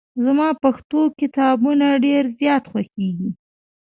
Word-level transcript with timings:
زما 0.25 0.49
پښتو 0.63 0.99
کتابونه 1.19 1.87
ډېر 2.05 2.23
زیات 2.39 2.63
خوښېږي. 2.71 3.29